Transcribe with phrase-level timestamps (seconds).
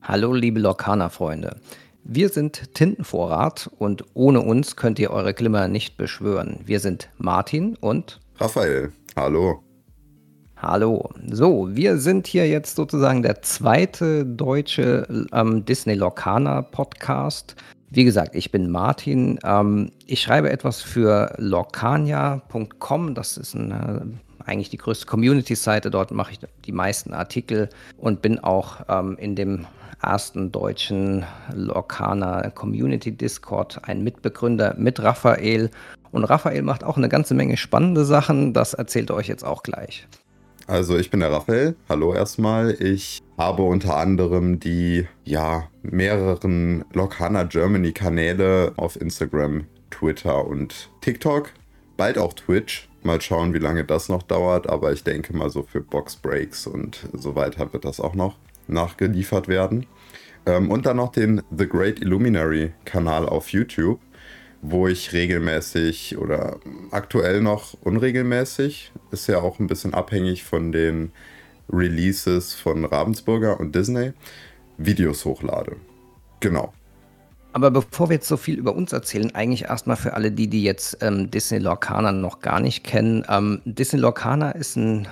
[0.00, 1.56] Hallo liebe Lokana-Freunde.
[2.04, 6.60] Wir sind Tintenvorrat und ohne uns könnt ihr eure Glimmer nicht beschwören.
[6.64, 8.92] Wir sind Martin und Raphael.
[9.16, 9.64] Hallo.
[10.56, 11.10] Hallo.
[11.32, 17.56] So, wir sind hier jetzt sozusagen der zweite deutsche ähm, Disney Lorcaner Podcast.
[17.90, 19.40] Wie gesagt, ich bin Martin.
[19.42, 23.16] Ähm, ich schreibe etwas für lorcania.com.
[23.16, 25.90] Das ist ein, eigentlich die größte Community-Seite.
[25.90, 29.66] Dort mache ich die meisten Artikel und bin auch ähm, in dem
[30.02, 35.70] ersten deutschen Lorcaner Community Discord ein Mitbegründer mit Raphael.
[36.12, 38.52] Und Raphael macht auch eine ganze Menge spannende Sachen.
[38.52, 40.06] Das erzählt er euch jetzt auch gleich.
[40.66, 41.76] Also ich bin der Raphael.
[41.88, 42.72] Hallo erstmal.
[42.80, 51.50] Ich habe unter anderem die ja mehreren Lokana Germany Kanäle auf Instagram, Twitter und TikTok.
[51.96, 52.88] Bald auch Twitch.
[53.04, 54.68] Mal schauen, wie lange das noch dauert.
[54.68, 58.36] Aber ich denke mal so für Box Breaks und so weiter wird das auch noch
[58.66, 59.86] nachgeliefert werden.
[60.46, 64.00] Ähm, und dann noch den The Great Illuminary Kanal auf YouTube
[64.66, 66.58] wo ich regelmäßig oder
[66.90, 71.12] aktuell noch unregelmäßig, ist ja auch ein bisschen abhängig von den
[71.70, 74.12] Releases von Ravensburger und Disney,
[74.78, 75.76] Videos hochlade.
[76.40, 76.72] Genau.
[77.54, 80.64] Aber bevor wir jetzt so viel über uns erzählen, eigentlich erstmal für alle die, die
[80.64, 83.24] jetzt ähm, Disney Lorcaner noch gar nicht kennen.
[83.28, 85.06] Ähm, Disney Lorcaner ist ein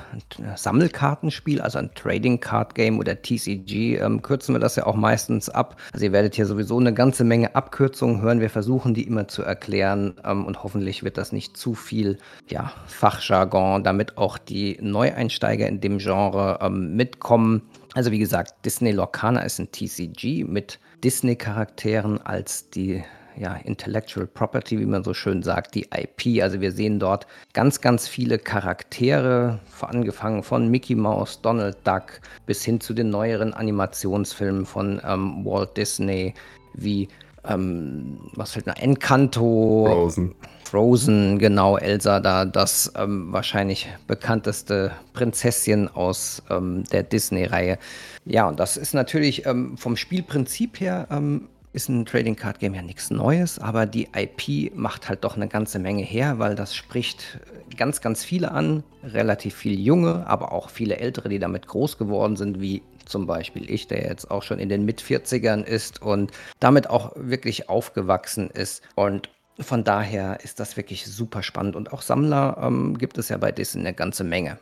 [0.56, 3.98] Sammelkartenspiel, also ein Trading Card Game oder TCG.
[3.98, 5.76] Ähm, kürzen wir das ja auch meistens ab.
[5.92, 8.40] Also ihr werdet hier sowieso eine ganze Menge Abkürzungen hören.
[8.40, 12.72] Wir versuchen die immer zu erklären ähm, und hoffentlich wird das nicht zu viel ja,
[12.88, 17.62] Fachjargon, damit auch die Neueinsteiger in dem Genre ähm, mitkommen.
[17.94, 23.02] Also wie gesagt, Disney Lorcaner ist ein TCG mit Disney-Charakteren als die
[23.36, 26.42] ja, Intellectual Property, wie man so schön sagt, die IP.
[26.42, 32.64] Also wir sehen dort ganz, ganz viele Charaktere, angefangen von Mickey Mouse, Donald Duck bis
[32.64, 36.34] hin zu den neueren Animationsfilmen von ähm, Walt Disney,
[36.74, 37.08] wie
[37.44, 38.76] ähm, was fällt noch?
[38.76, 39.86] Encanto.
[39.86, 40.34] Frozen.
[40.72, 47.76] Frozen, genau, Elsa da, das ähm, wahrscheinlich bekannteste Prinzesschen aus ähm, der Disney-Reihe.
[48.24, 52.72] Ja, und das ist natürlich ähm, vom Spielprinzip her ähm, ist ein Trading Card Game
[52.72, 56.74] ja nichts Neues, aber die IP macht halt doch eine ganze Menge her, weil das
[56.74, 57.38] spricht
[57.76, 62.36] ganz, ganz viele an, relativ viele junge, aber auch viele ältere, die damit groß geworden
[62.36, 66.88] sind, wie zum Beispiel ich, der jetzt auch schon in den Mit-40ern ist und damit
[66.88, 68.82] auch wirklich aufgewachsen ist.
[68.94, 69.28] Und
[69.62, 71.76] von daher ist das wirklich super spannend.
[71.76, 74.58] Und auch Sammler ähm, gibt es ja bei Disney eine ganze Menge.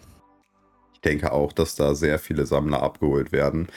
[0.95, 3.69] Ich denke auch, dass da sehr viele Sammler abgeholt werden.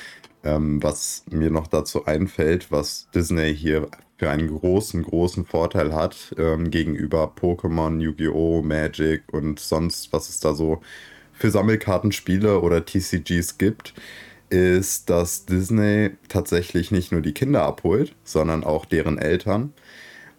[0.44, 6.36] Ähm, was mir noch dazu einfällt, was Disney hier für einen großen, großen Vorteil hat
[6.38, 10.82] ähm, gegenüber Pokémon, Yu-Gi-Oh!, Magic und sonst, was es da so
[11.32, 13.94] für Sammelkartenspiele oder TCGs gibt,
[14.50, 19.74] ist, dass Disney tatsächlich nicht nur die Kinder abholt, sondern auch deren Eltern.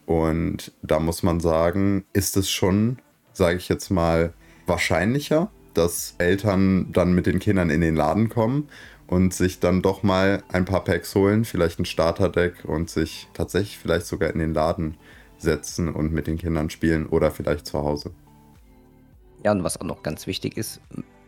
[0.06, 2.98] Und da muss man sagen, ist es schon,
[3.32, 4.34] sage ich jetzt mal,
[4.66, 8.68] wahrscheinlicher, dass Eltern dann mit den Kindern in den Laden kommen
[9.06, 13.78] und sich dann doch mal ein paar Packs holen, vielleicht ein Starterdeck und sich tatsächlich
[13.78, 14.96] vielleicht sogar in den Laden
[15.38, 18.12] setzen und mit den Kindern spielen oder vielleicht zu Hause.
[19.44, 20.80] Ja, und was auch noch ganz wichtig ist,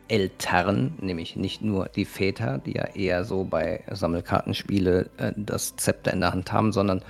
[0.08, 6.12] Eltern, nämlich nicht nur die Väter, die ja eher so bei Sammelkartenspiele äh, das Zepter
[6.12, 7.02] in der Hand haben, sondern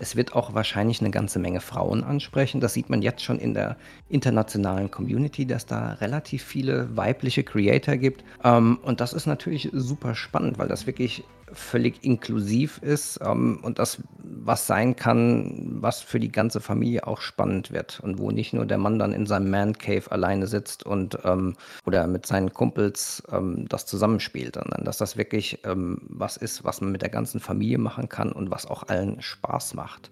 [0.00, 2.60] es wird auch wahrscheinlich eine ganze Menge Frauen ansprechen.
[2.60, 3.76] Das sieht man jetzt schon in der
[4.08, 8.24] internationalen Community, dass da relativ viele weibliche Creator gibt.
[8.42, 13.78] Ähm, und das ist natürlich super spannend, weil das wirklich völlig inklusiv ist ähm, und
[13.78, 18.52] das was sein kann, was für die ganze Familie auch spannend wird und wo nicht
[18.52, 22.52] nur der Mann dann in seinem Man Cave alleine sitzt und ähm, oder mit seinen
[22.52, 27.10] Kumpels ähm, das zusammenspielt, sondern dass das wirklich ähm, was ist, was man mit der
[27.10, 30.10] ganzen Familie machen kann und was auch allen Spaß macht.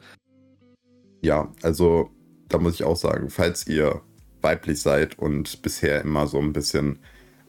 [1.23, 2.11] Ja, also
[2.49, 4.03] da muss ich auch sagen, falls ihr
[4.41, 7.01] weiblich seid und bisher immer so ein bisschen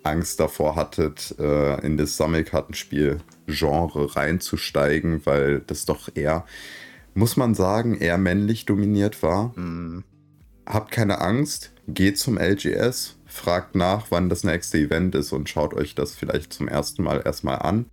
[0.03, 6.45] Angst davor hattet, äh, in das Sammelkartenspiel-Genre reinzusteigen, weil das doch eher,
[7.13, 9.53] muss man sagen, eher männlich dominiert war.
[9.57, 10.03] Mhm.
[10.65, 15.73] Habt keine Angst, geht zum LGS, fragt nach, wann das nächste Event ist und schaut
[15.73, 17.85] euch das vielleicht zum ersten Mal erstmal an.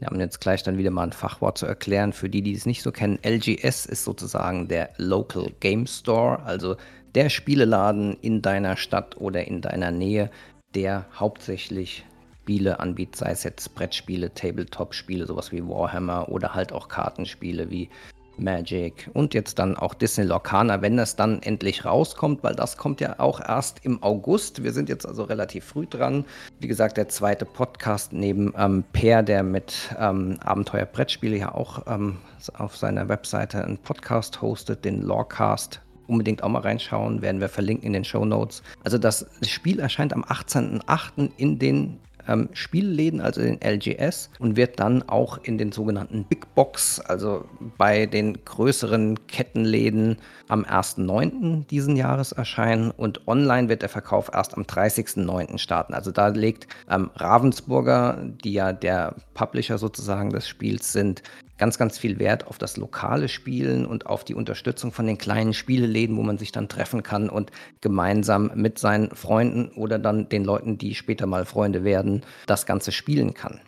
[0.00, 2.66] Ja, um jetzt gleich dann wieder mal ein Fachwort zu erklären, für die, die es
[2.66, 6.76] nicht so kennen, LGS ist sozusagen der Local Game Store, also
[7.14, 10.30] der Spieleladen in deiner Stadt oder in deiner Nähe,
[10.74, 12.04] der hauptsächlich
[12.42, 17.88] Spiele anbietet, sei es jetzt Brettspiele, Tabletop-Spiele, sowas wie Warhammer oder halt auch Kartenspiele wie
[18.36, 23.00] Magic und jetzt dann auch Disney Lorcaner, wenn das dann endlich rauskommt, weil das kommt
[23.00, 24.62] ja auch erst im August.
[24.62, 26.24] Wir sind jetzt also relativ früh dran.
[26.60, 31.86] Wie gesagt, der zweite Podcast neben ähm, Per, der mit ähm, Abenteuer Brettspiele ja auch
[31.86, 32.18] ähm,
[32.58, 37.86] auf seiner Webseite einen Podcast hostet, den Lorecast unbedingt auch mal reinschauen, werden wir verlinken
[37.86, 38.62] in den Show Notes.
[38.82, 41.30] Also das Spiel erscheint am 18.08.
[41.36, 41.98] in den
[42.28, 47.44] ähm, Spielläden, also den LGS, und wird dann auch in den sogenannten Big Box, also
[47.76, 50.18] bei den größeren Kettenläden
[50.48, 51.66] am 1.9.
[51.66, 55.58] diesen Jahres erscheinen und online wird der Verkauf erst am 30.9.
[55.58, 55.94] starten.
[55.94, 61.22] Also da legt ähm, Ravensburger, die ja der Publisher sozusagen des Spiels sind,
[61.58, 65.54] ganz, ganz viel Wert auf das lokale Spielen und auf die Unterstützung von den kleinen
[65.54, 70.44] Spieleläden, wo man sich dann treffen kann und gemeinsam mit seinen Freunden oder dann den
[70.44, 73.60] Leuten, die später mal Freunde werden, das Ganze spielen kann.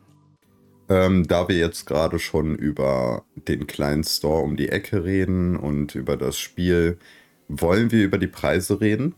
[0.89, 5.95] Ähm, da wir jetzt gerade schon über den kleinen Store um die Ecke reden und
[5.97, 6.99] über das Spiel,
[7.49, 9.15] wollen wir über die Preise reden?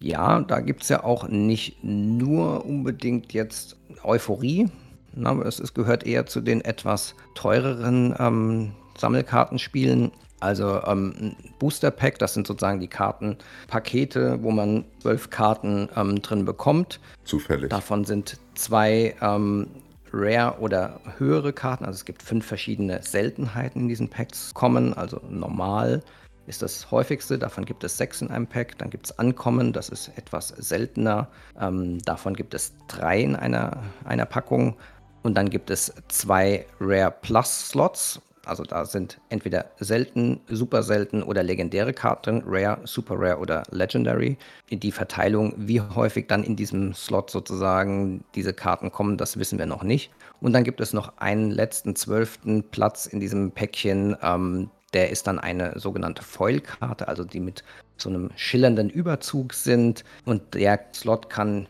[0.00, 4.68] Ja, da gibt es ja auch nicht nur unbedingt jetzt Euphorie,
[5.16, 10.12] na, es, es, gehört eher zu den etwas teureren ähm, Sammelkartenspielen.
[10.38, 16.44] Also ähm, Booster Pack, das sind sozusagen die Kartenpakete, wo man zwölf Karten ähm, drin
[16.44, 17.00] bekommt.
[17.24, 17.70] Zufällig.
[17.70, 19.68] Davon sind zwei ähm,
[20.12, 21.84] Rare oder höhere Karten.
[21.84, 24.94] Also es gibt fünf verschiedene Seltenheiten in diesen Packs kommen.
[24.94, 26.02] Also normal
[26.46, 27.38] ist das häufigste.
[27.38, 28.78] Davon gibt es sechs in einem Pack.
[28.78, 31.28] Dann gibt es Ankommen, das ist etwas seltener.
[31.60, 34.76] Ähm, davon gibt es drei in einer, einer Packung.
[35.26, 38.20] Und dann gibt es zwei Rare Plus Slots.
[38.44, 44.38] Also da sind entweder selten, super selten oder legendäre Karten, Rare, Super Rare oder Legendary.
[44.70, 49.66] Die Verteilung, wie häufig dann in diesem Slot sozusagen diese Karten kommen, das wissen wir
[49.66, 50.12] noch nicht.
[50.40, 54.16] Und dann gibt es noch einen letzten zwölften Platz in diesem Päckchen.
[54.22, 57.64] Ähm, der ist dann eine sogenannte Foil-Karte, also die mit
[57.96, 60.04] so einem schillernden Überzug sind.
[60.24, 61.66] Und der Slot kann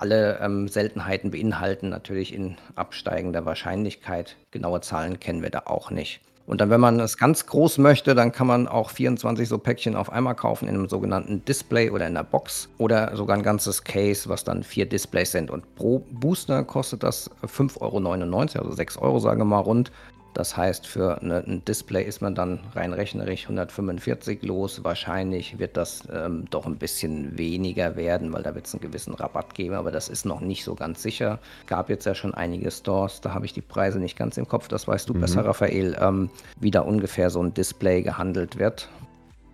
[0.00, 4.36] alle ähm, Seltenheiten beinhalten, natürlich in absteigender Wahrscheinlichkeit.
[4.50, 6.20] Genaue Zahlen kennen wir da auch nicht.
[6.46, 9.94] Und dann, wenn man es ganz groß möchte, dann kann man auch 24 so Päckchen
[9.94, 13.84] auf einmal kaufen in einem sogenannten Display oder in der Box oder sogar ein ganzes
[13.84, 15.50] Case, was dann vier Displays sind.
[15.50, 19.92] Und pro Booster kostet das 5,99 Euro, also 6 Euro, sagen wir mal rund.
[20.34, 24.84] Das heißt, für eine, ein Display ist man dann rein rechnerisch 145 los.
[24.84, 29.14] Wahrscheinlich wird das ähm, doch ein bisschen weniger werden, weil da wird es einen gewissen
[29.14, 31.40] Rabatt geben, aber das ist noch nicht so ganz sicher.
[31.66, 34.68] Gab jetzt ja schon einige Stores, da habe ich die Preise nicht ganz im Kopf.
[34.68, 35.20] Das weißt du mhm.
[35.20, 36.30] besser, Raphael, ähm,
[36.60, 38.88] wie da ungefähr so ein Display gehandelt wird.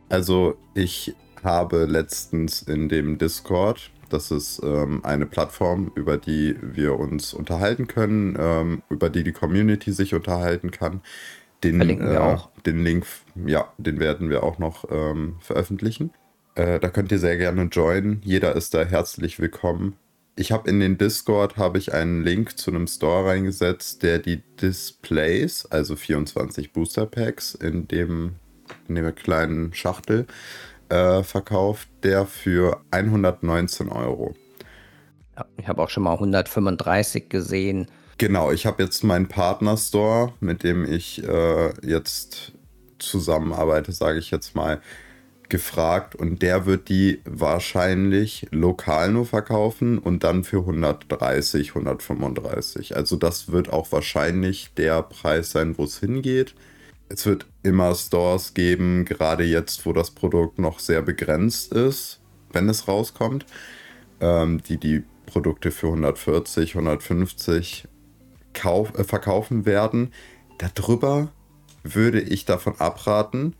[0.08, 6.98] Also ich habe letztens in dem Discord das ist ähm, eine Plattform, über die wir
[6.98, 11.00] uns unterhalten können, ähm, über die die Community sich unterhalten kann.
[11.64, 12.50] Den, Verlinken wir äh, auch.
[12.64, 13.06] Den Link,
[13.46, 16.10] ja, den werden wir auch noch ähm, veröffentlichen.
[16.54, 18.20] Äh, da könnt ihr sehr gerne joinen.
[18.24, 19.96] Jeder ist da herzlich willkommen.
[20.36, 24.42] Ich habe in den Discord habe ich einen Link zu einem Store reingesetzt, der die
[24.60, 28.34] Displays, also 24 Booster Packs in dem
[28.88, 30.26] in der kleinen Schachtel
[30.88, 34.34] äh, verkauft, der für 119 Euro.
[35.56, 37.88] Ich habe auch schon mal 135 gesehen.
[38.18, 42.52] Genau, ich habe jetzt meinen Partner-Store, mit dem ich äh, jetzt
[42.98, 44.80] zusammenarbeite, sage ich jetzt mal,
[45.48, 52.96] gefragt und der wird die wahrscheinlich lokal nur verkaufen und dann für 130, 135.
[52.96, 56.54] Also das wird auch wahrscheinlich der Preis sein, wo es hingeht
[57.08, 62.20] es wird immer Stores geben, gerade jetzt, wo das Produkt noch sehr begrenzt ist,
[62.52, 63.46] wenn es rauskommt,
[64.20, 67.88] ähm, die die Produkte für 140, 150
[68.54, 70.12] kauf, äh, verkaufen werden.
[70.58, 71.28] Darüber
[71.82, 73.54] würde ich davon abraten.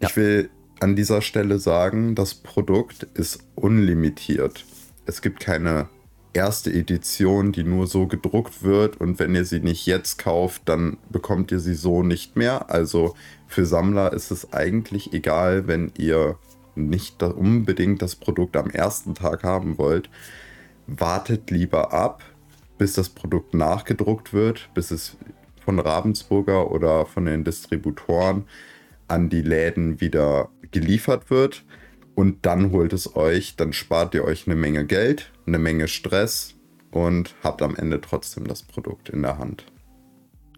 [0.00, 0.08] Ja.
[0.08, 4.64] Ich will an dieser Stelle sagen, das Produkt ist unlimitiert.
[5.06, 5.88] Es gibt keine
[6.36, 10.98] erste Edition, die nur so gedruckt wird und wenn ihr sie nicht jetzt kauft, dann
[11.10, 12.70] bekommt ihr sie so nicht mehr.
[12.70, 13.14] Also
[13.46, 16.38] für Sammler ist es eigentlich egal, wenn ihr
[16.74, 20.10] nicht unbedingt das Produkt am ersten Tag haben wollt.
[20.86, 22.22] Wartet lieber ab,
[22.76, 25.16] bis das Produkt nachgedruckt wird, bis es
[25.64, 28.44] von Ravensburger oder von den Distributoren
[29.08, 31.64] an die Läden wieder geliefert wird
[32.16, 36.54] und dann holt es euch, dann spart ihr euch eine Menge Geld, eine Menge Stress
[36.90, 39.66] und habt am Ende trotzdem das Produkt in der Hand.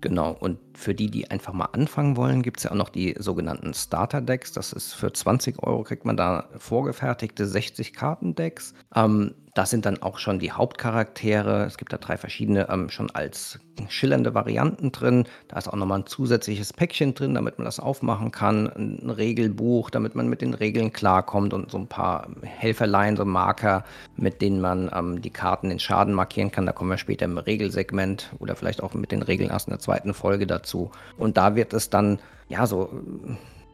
[0.00, 3.16] Genau, und für die, die einfach mal anfangen wollen, gibt es ja auch noch die
[3.18, 4.52] sogenannten Starter-Decks.
[4.52, 8.74] Das ist für 20 Euro kriegt man da vorgefertigte 60-Karten-Decks.
[8.94, 11.64] Ähm, das sind dann auch schon die Hauptcharaktere.
[11.64, 13.58] Es gibt da drei verschiedene ähm, schon als
[13.88, 15.24] schillernde Varianten drin.
[15.48, 18.68] Da ist auch nochmal ein zusätzliches Päckchen drin, damit man das aufmachen kann.
[18.68, 23.82] Ein Regelbuch, damit man mit den Regeln klarkommt und so ein paar Helferlein, so Marker,
[24.16, 26.64] mit denen man ähm, die Karten den Schaden markieren kann.
[26.64, 29.80] Da kommen wir später im Regelsegment oder vielleicht auch mit den Regeln erst in der
[29.80, 30.67] zweiten Folge dazu.
[31.16, 32.90] Und da wird es dann, ja, so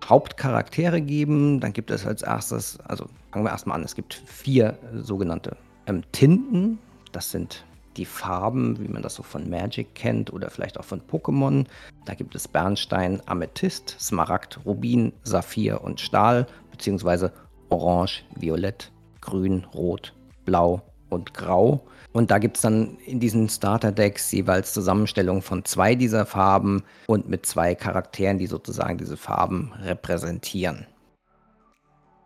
[0.05, 1.61] Hauptcharaktere geben.
[1.61, 6.03] Dann gibt es als erstes, also fangen wir erstmal an, es gibt vier sogenannte ähm,
[6.13, 6.79] Tinten.
[7.13, 7.65] Das sind
[7.97, 11.65] die Farben, wie man das so von Magic kennt oder vielleicht auch von Pokémon.
[12.07, 17.33] Da gibt es Bernstein, Amethyst, Smaragd, Rubin, Saphir und Stahl, beziehungsweise
[17.69, 20.13] Orange, Violett, Grün, Rot,
[20.45, 20.83] Blau
[21.15, 21.87] und Grau.
[22.13, 27.29] Und da gibt es dann in diesen Starter-Decks jeweils Zusammenstellungen von zwei dieser Farben und
[27.29, 30.87] mit zwei Charakteren, die sozusagen diese Farben repräsentieren.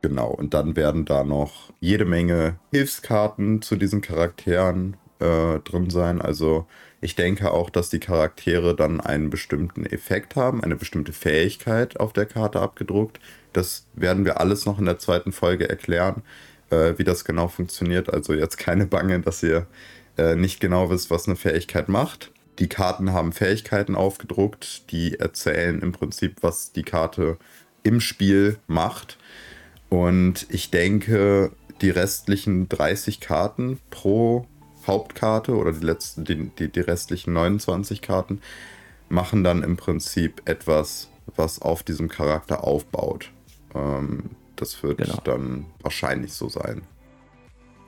[0.02, 6.21] Genau, und dann werden da noch jede Menge Hilfskarten zu diesen Charakteren äh, drin sein.
[6.21, 6.66] Also
[7.00, 12.12] ich denke auch, dass die Charaktere dann einen bestimmten Effekt haben, eine bestimmte Fähigkeit auf
[12.12, 13.21] der Karte abgedruckt.
[13.52, 16.23] Das werden wir alles noch in der zweiten Folge erklären
[16.70, 18.12] äh, wie das genau funktioniert.
[18.12, 19.66] Also jetzt keine Bange, dass ihr
[20.16, 22.32] äh, nicht genau wisst, was eine Fähigkeit macht.
[22.58, 27.38] Die Karten haben Fähigkeiten aufgedruckt, die erzählen im Prinzip, was die Karte
[27.82, 29.16] im Spiel macht.
[29.88, 34.46] Und ich denke, die restlichen 30 Karten pro
[34.87, 38.40] Hauptkarte oder die, letzten, die, die, die restlichen 29 Karten
[39.08, 43.30] machen dann im Prinzip etwas, was auf diesem Charakter aufbaut.
[43.75, 45.18] Ähm, das wird genau.
[45.24, 46.82] dann wahrscheinlich so sein.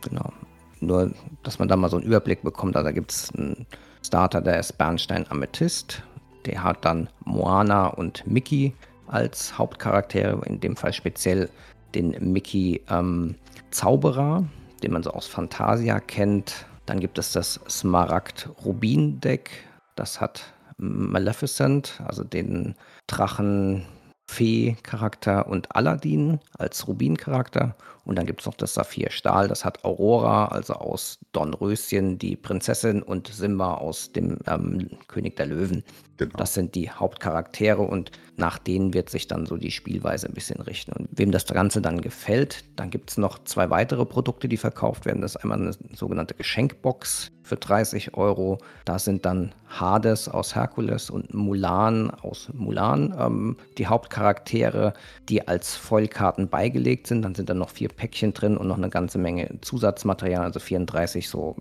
[0.02, 0.32] Genau.
[0.80, 1.12] Nur,
[1.42, 2.76] dass man da mal so einen Überblick bekommt.
[2.76, 3.66] Also da gibt es einen
[4.04, 6.02] Starter, der ist Bernstein Amethyst.
[6.46, 8.74] Der hat dann Moana und Mickey
[9.06, 10.40] als Hauptcharaktere.
[10.46, 11.50] In dem Fall speziell
[11.94, 13.34] den Mickey ähm,
[13.70, 14.44] Zauberer,
[14.82, 16.66] den man so aus Fantasia kennt.
[16.86, 19.50] Dann gibt es das Smaragd Rubin Deck.
[19.96, 22.74] Das hat Maleficent, also den
[23.06, 23.84] Drachen
[24.30, 27.74] Fee-Charakter und Aladdin als Rubin-Charakter.
[28.04, 33.02] Und dann gibt es noch das Saphir-Stahl, das hat Aurora, also aus Dornröschen, die Prinzessin
[33.02, 35.84] und Simba aus dem ähm, König der Löwen.
[36.16, 36.36] Genau.
[36.36, 40.60] Das sind die Hauptcharaktere und nach denen wird sich dann so die Spielweise ein bisschen
[40.60, 40.92] richten.
[40.92, 45.06] Und wem das Ganze dann gefällt, dann gibt es noch zwei weitere Produkte, die verkauft
[45.06, 45.22] werden.
[45.22, 48.58] Das ist einmal eine sogenannte Geschenkbox für 30 Euro.
[48.84, 54.94] Da sind dann Hades aus Herkules und Mulan aus Mulan ähm, die Hauptcharaktere,
[55.28, 57.22] die als Vollkarten beigelegt sind.
[57.22, 61.28] Dann sind da noch vier Päckchen drin und noch eine ganze Menge Zusatzmaterial, also 34
[61.28, 61.56] so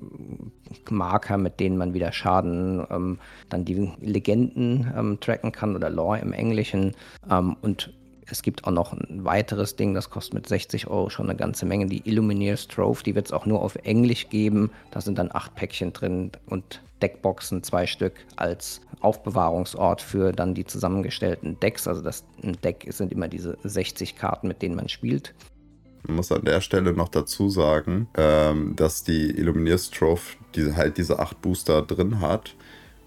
[0.89, 3.19] Marker, mit denen man wieder Schaden, ähm,
[3.50, 6.95] dann die Legenden ähm, tracken kann oder Lore im Englischen.
[7.29, 7.93] Ähm, und
[8.31, 11.65] es gibt auch noch ein weiteres Ding, das kostet mit 60 Euro schon eine ganze
[11.65, 11.88] Menge.
[11.88, 14.71] Die Illumineers Trove, die wird es auch nur auf Englisch geben.
[14.91, 20.65] Da sind dann acht Päckchen drin und Deckboxen, zwei Stück, als Aufbewahrungsort für dann die
[20.65, 21.88] zusammengestellten Decks.
[21.88, 22.25] Also das
[22.63, 25.33] Deck sind immer diese 60 Karten, mit denen man spielt.
[26.09, 30.21] Man muss an der Stelle noch dazu sagen, ähm, dass die Illumineers Trove
[30.55, 32.55] die, halt diese acht Booster drin hat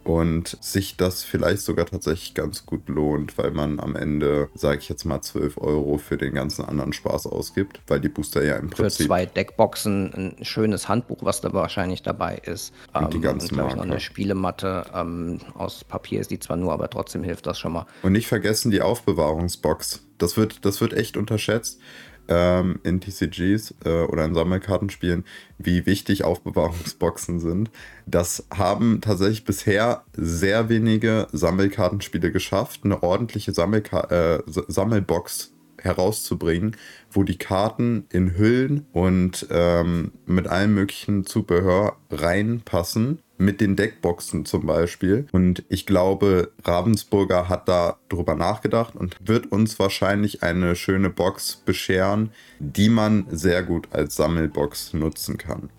[0.04, 4.88] und sich das vielleicht sogar tatsächlich ganz gut lohnt, weil man am Ende, sage ich
[4.88, 8.70] jetzt mal, 12 Euro für den ganzen anderen Spaß ausgibt, weil die Booster ja im
[8.70, 8.98] Prinzip...
[8.98, 12.72] Für zwei Deckboxen ein schönes Handbuch, was da wahrscheinlich dabei ist.
[12.92, 16.56] Und ähm, die ganzen und, ich, noch eine Spielematte ähm, aus Papier ist die zwar
[16.56, 17.86] nur, aber trotzdem hilft das schon mal.
[18.02, 20.04] Und nicht vergessen die Aufbewahrungsbox.
[20.18, 21.80] Das wird, das wird echt unterschätzt
[22.28, 25.24] ähm, in TCGs äh, oder in Sammelkartenspielen,
[25.58, 27.70] wie wichtig Aufbewahrungsboxen sind.
[28.06, 36.76] Das haben tatsächlich bisher sehr wenige Sammelkartenspiele geschafft, eine ordentliche Sammelka äh, Sammelbox herauszubringen,
[37.10, 44.44] wo die Karten in Hüllen und ähm, mit allem möglichen Zubehör reinpassen mit den Deckboxen
[44.44, 45.26] zum Beispiel.
[45.32, 51.56] Und ich glaube, Ravensburger hat da drüber nachgedacht und wird uns wahrscheinlich eine schöne Box
[51.56, 55.70] bescheren, die man sehr gut als Sammelbox nutzen kann.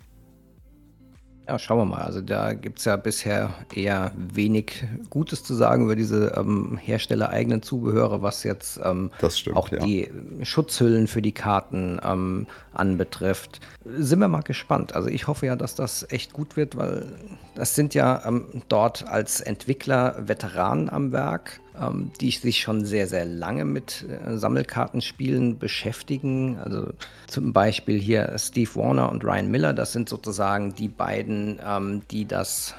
[1.46, 2.02] Ja, schauen wir mal.
[2.02, 7.62] Also da gibt es ja bisher eher wenig Gutes zu sagen über diese ähm, herstellereigenen
[7.62, 9.78] Zubehöre, was jetzt ähm, stimmt, auch ja.
[9.78, 10.10] die
[10.42, 13.60] Schutzhüllen für die Karten ähm, anbetrifft.
[13.84, 14.94] Sind wir mal gespannt.
[14.94, 17.06] Also ich hoffe ja, dass das echt gut wird, weil
[17.54, 23.06] das sind ja ähm, dort als Entwickler Veteranen am Werk ähm, die sich schon sehr,
[23.06, 26.58] sehr lange mit äh, Sammelkartenspielen beschäftigen.
[26.58, 26.92] Also
[27.26, 32.26] zum Beispiel hier Steve Warner und Ryan Miller, das sind sozusagen die beiden, ähm, die
[32.26, 32.74] das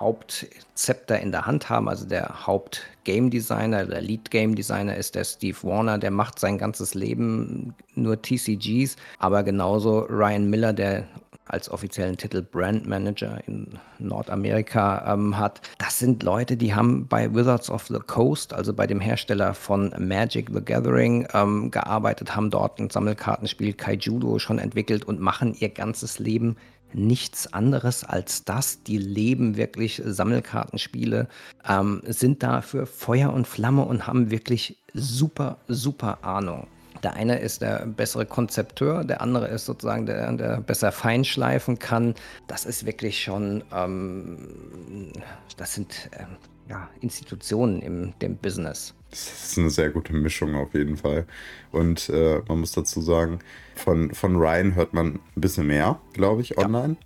[0.00, 1.88] Hauptzepter in der Hand haben.
[1.88, 6.94] Also der Haupt-Game Designer, der Lead-Game Designer ist der Steve Warner, der macht sein ganzes
[6.94, 11.08] Leben nur TCGs, aber genauso Ryan Miller, der
[11.48, 15.60] als offiziellen Titel Brand Manager in Nordamerika ähm, hat.
[15.78, 19.92] Das sind Leute, die haben bei Wizards of the Coast, also bei dem Hersteller von
[19.98, 25.70] Magic the Gathering, ähm, gearbeitet, haben dort ein Sammelkartenspiel Kaijudo schon entwickelt und machen ihr
[25.70, 26.56] ganzes Leben
[26.92, 28.82] nichts anderes als das.
[28.82, 31.28] Die leben wirklich Sammelkartenspiele,
[31.68, 36.66] ähm, sind da für Feuer und Flamme und haben wirklich super, super Ahnung.
[37.02, 42.14] Der eine ist der bessere Konzepteur, der andere ist sozusagen der, der besser feinschleifen kann.
[42.46, 45.12] Das ist wirklich schon, ähm,
[45.56, 46.24] das sind äh,
[46.68, 48.94] ja, Institutionen im dem Business.
[49.10, 51.26] Das ist eine sehr gute Mischung auf jeden Fall.
[51.72, 53.38] Und äh, man muss dazu sagen,
[53.74, 56.96] von, von Ryan hört man ein bisschen mehr, glaube ich, online.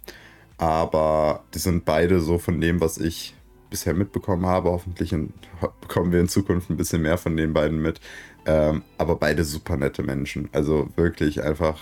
[0.59, 0.67] Ja.
[0.67, 3.35] Aber die sind beide so von dem, was ich
[3.71, 4.71] bisher mitbekommen habe.
[4.71, 5.33] Hoffentlich in,
[5.81, 8.01] bekommen wir in Zukunft ein bisschen mehr von den beiden mit.
[8.47, 10.49] Ähm, aber beide super nette Menschen.
[10.53, 11.79] Also wirklich einfach.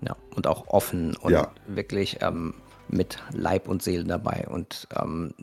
[0.00, 1.50] Ja, und auch offen und ja.
[1.66, 2.54] wirklich ähm,
[2.88, 4.46] mit Leib und Seele dabei.
[4.48, 5.34] Und ähm,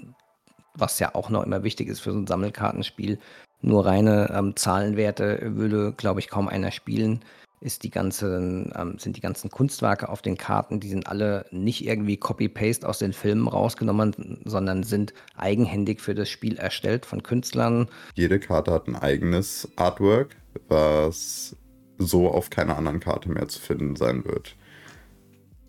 [0.74, 3.19] was ja auch noch immer wichtig ist für so ein Sammelkartenspiel,
[3.62, 7.24] nur reine ähm, Zahlenwerte würde, glaube ich, kaum einer spielen.
[7.62, 11.85] Ist die ganzen, ähm, sind die ganzen Kunstwerke auf den Karten, die sind alle nicht
[11.85, 17.88] irgendwie Copy-Paste aus den Filmen rausgenommen, sondern sind eigenhändig für das Spiel erstellt von Künstlern.
[18.13, 20.35] Jede Karte hat ein eigenes Artwork,
[20.67, 21.55] was
[21.97, 24.55] so auf keiner anderen Karte mehr zu finden sein wird.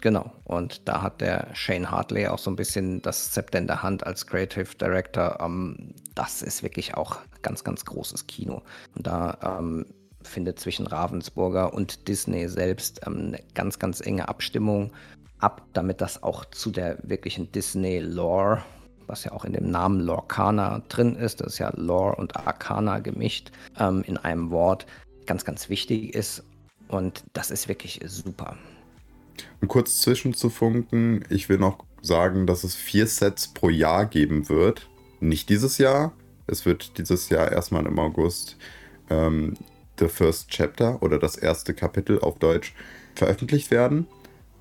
[0.03, 3.83] Genau, und da hat der Shane Hartley auch so ein bisschen das Zepter in der
[3.83, 5.39] Hand als Creative Director.
[5.41, 8.63] Ähm, das ist wirklich auch ganz, ganz großes Kino.
[8.95, 9.87] Und da ähm,
[10.27, 14.93] findet zwischen Ravensburger und Disney selbst ähm, eine ganz, ganz enge Abstimmung
[15.39, 18.63] ab, damit das auch zu der wirklichen Disney-Lore,
[19.07, 22.99] was ja auch in dem Namen Lorcana drin ist, das ist ja Lore und Arcana
[22.99, 24.87] gemischt ähm, in einem Wort,
[25.27, 26.45] ganz, ganz wichtig ist.
[26.89, 28.57] Und das ist wirklich super.
[29.61, 34.89] Um kurz zwischenzufunken, ich will noch sagen, dass es vier Sets pro Jahr geben wird.
[35.21, 36.13] Nicht dieses Jahr.
[36.47, 38.57] Es wird dieses Jahr erstmal im August
[39.11, 39.55] ähm,
[39.99, 42.75] The First Chapter oder das erste Kapitel auf Deutsch
[43.15, 44.07] veröffentlicht werden.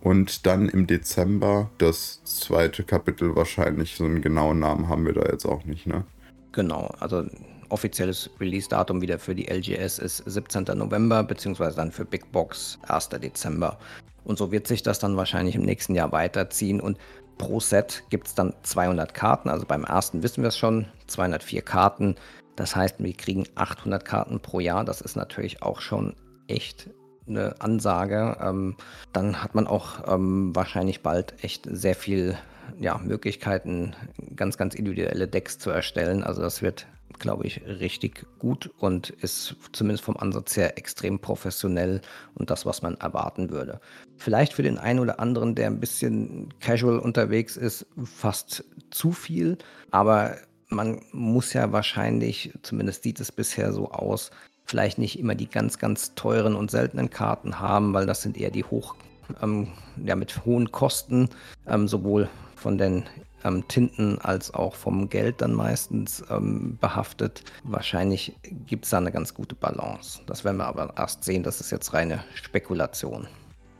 [0.01, 3.95] Und dann im Dezember das zweite Kapitel wahrscheinlich.
[3.95, 6.03] So einen genauen Namen haben wir da jetzt auch nicht, ne?
[6.51, 7.25] Genau, also
[7.69, 10.65] offizielles Release-Datum wieder für die LGS ist 17.
[10.77, 13.09] November, beziehungsweise dann für Big Box 1.
[13.09, 13.79] Dezember.
[14.23, 16.79] Und so wird sich das dann wahrscheinlich im nächsten Jahr weiterziehen.
[16.79, 16.97] Und
[17.37, 19.49] pro Set gibt es dann 200 Karten.
[19.49, 22.15] Also beim ersten wissen wir es schon, 204 Karten.
[22.55, 24.85] Das heißt, wir kriegen 800 Karten pro Jahr.
[24.85, 26.15] Das ist natürlich auch schon
[26.47, 26.89] echt
[27.27, 28.37] eine Ansage.
[28.41, 28.75] Ähm,
[29.13, 32.37] dann hat man auch ähm, wahrscheinlich bald echt sehr viel
[32.79, 33.95] ja, Möglichkeiten,
[34.35, 36.23] ganz, ganz individuelle Decks zu erstellen.
[36.23, 36.87] Also das wird
[37.19, 42.01] glaube ich, richtig gut und ist zumindest vom Ansatz her extrem professionell
[42.35, 43.79] und das, was man erwarten würde.
[44.17, 49.57] Vielleicht für den einen oder anderen, der ein bisschen casual unterwegs ist, fast zu viel,
[49.91, 50.37] aber
[50.75, 54.31] man muss ja wahrscheinlich, zumindest sieht es bisher so aus,
[54.65, 58.51] vielleicht nicht immer die ganz, ganz teuren und seltenen Karten haben, weil das sind eher
[58.51, 58.95] die hoch,
[59.41, 59.69] ähm,
[60.03, 61.29] ja, mit hohen Kosten,
[61.67, 63.03] ähm, sowohl von den
[63.43, 67.43] ähm, Tinten als auch vom Geld dann meistens ähm, behaftet.
[67.63, 68.35] Wahrscheinlich
[68.65, 70.21] gibt es da eine ganz gute Balance.
[70.25, 71.43] Das werden wir aber erst sehen.
[71.43, 73.27] Das ist jetzt reine Spekulation.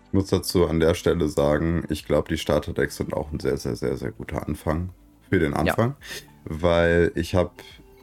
[0.08, 3.58] Ich muss dazu an der Stelle sagen, ich glaube, die Starterdecks sind auch ein sehr,
[3.58, 4.92] sehr, sehr, sehr guter Anfang
[5.30, 6.26] für den Anfang, ja.
[6.46, 7.52] Weil ich habe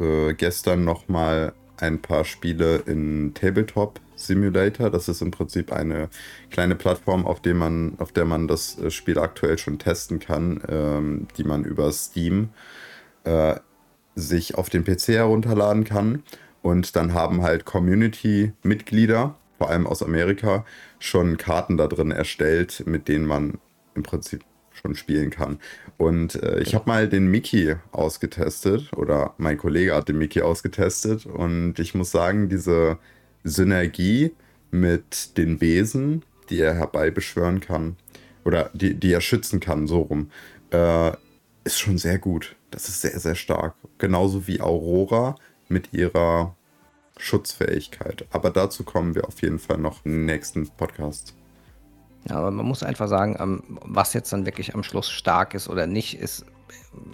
[0.00, 4.90] äh, gestern noch mal ein paar Spiele in Tabletop Simulator.
[4.90, 6.08] Das ist im Prinzip eine
[6.50, 10.62] kleine Plattform, auf, der man, auf der man das äh, Spiel aktuell schon testen kann,
[10.68, 12.50] ähm, die man über Steam
[13.24, 13.56] äh,
[14.14, 16.22] sich auf den PC herunterladen kann.
[16.62, 20.64] Und dann haben halt Community-Mitglieder, vor allem aus Amerika,
[21.00, 23.58] schon Karten da drin erstellt, mit denen man
[23.94, 24.44] im Prinzip
[24.82, 25.58] schon spielen kann.
[25.96, 31.26] Und äh, ich habe mal den Mickey ausgetestet oder mein Kollege hat den Mickey ausgetestet
[31.26, 32.98] und ich muss sagen, diese
[33.44, 34.32] Synergie
[34.70, 37.96] mit den Wesen, die er herbeibeschwören kann,
[38.44, 40.30] oder die, die er schützen kann, so rum,
[40.70, 41.12] äh,
[41.64, 42.56] ist schon sehr gut.
[42.70, 43.74] Das ist sehr, sehr stark.
[43.98, 45.36] Genauso wie Aurora
[45.68, 46.56] mit ihrer
[47.18, 48.26] Schutzfähigkeit.
[48.30, 51.34] Aber dazu kommen wir auf jeden Fall noch im nächsten Podcast.
[52.28, 55.68] Ja, aber man muss einfach sagen, ähm, was jetzt dann wirklich am Schluss stark ist
[55.68, 56.46] oder nicht, ist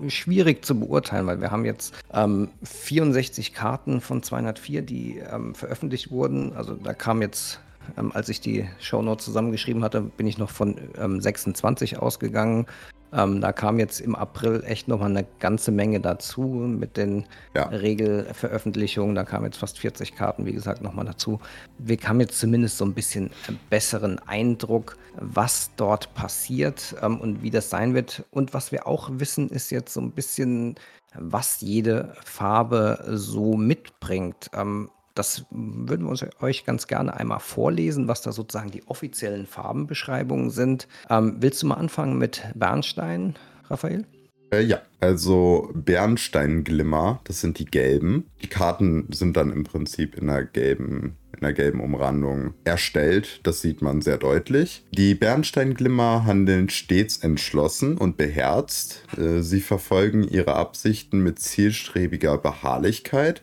[0.09, 6.11] schwierig zu beurteilen, weil wir haben jetzt ähm, 64 Karten von 204, die ähm, veröffentlicht
[6.11, 6.53] wurden.
[6.55, 7.61] Also da kam jetzt,
[7.97, 10.77] ähm, als ich die Shownotes zusammengeschrieben hatte, bin ich noch von
[11.21, 12.66] 26 ähm, ausgegangen.
[13.12, 17.64] Ähm, da kam jetzt im April echt nochmal eine ganze Menge dazu mit den ja.
[17.64, 19.14] Regelveröffentlichungen.
[19.14, 21.40] Da kamen jetzt fast 40 Karten, wie gesagt, nochmal dazu.
[21.79, 23.31] Wir haben jetzt zumindest so ein bisschen
[23.71, 28.25] besseren Eindruck, was dort passiert ähm, und wie das sein wird.
[28.31, 30.75] Und was wir auch wissen, ist jetzt so ein bisschen,
[31.14, 34.51] was jede Farbe so mitbringt.
[34.53, 39.46] Ähm, das würden wir uns euch ganz gerne einmal vorlesen, was da sozusagen die offiziellen
[39.46, 40.87] Farbenbeschreibungen sind.
[41.11, 43.35] Ähm, willst du mal anfangen mit Bernstein,
[43.68, 44.07] Raphael?
[44.50, 48.24] Äh, ja, also Bernsteinglimmer, das sind die gelben.
[48.42, 53.40] Die Karten sind dann im Prinzip in einer gelben, in einer gelben Umrandung erstellt.
[53.42, 54.85] Das sieht man sehr deutlich.
[54.92, 59.02] Die Bernsteinglimmer handeln stets entschlossen und beherzt.
[59.16, 63.42] Äh, sie verfolgen ihre Absichten mit zielstrebiger Beharrlichkeit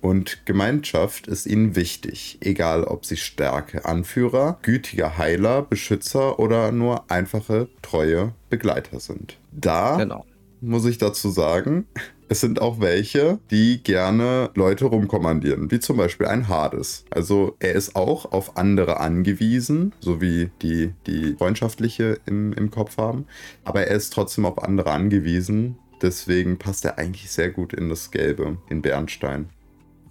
[0.00, 7.10] und Gemeinschaft ist ihnen wichtig, egal ob sie starke Anführer, gütige Heiler, Beschützer oder nur
[7.10, 9.38] einfache, treue Begleiter sind.
[9.52, 10.24] Da genau.
[10.60, 11.86] muss ich dazu sagen,
[12.28, 17.04] es sind auch welche, die gerne Leute rumkommandieren, wie zum Beispiel ein Hades.
[17.10, 22.98] Also er ist auch auf andere angewiesen, so wie die, die freundschaftliche im, im Kopf
[22.98, 23.26] haben,
[23.64, 25.78] aber er ist trotzdem auf andere angewiesen.
[26.02, 29.48] Deswegen passt er eigentlich sehr gut in das Gelbe, in Bernstein.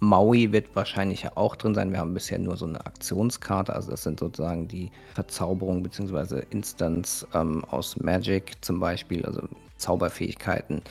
[0.00, 1.90] Maui wird wahrscheinlich auch drin sein.
[1.90, 3.74] Wir haben bisher nur so eine Aktionskarte.
[3.74, 6.42] Also das sind sozusagen die Verzauberungen bzw.
[6.50, 9.42] Instants ähm, aus Magic zum Beispiel, also
[9.78, 10.82] Zauberfähigkeiten.